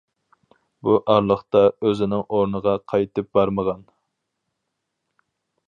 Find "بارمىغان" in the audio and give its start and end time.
3.39-3.87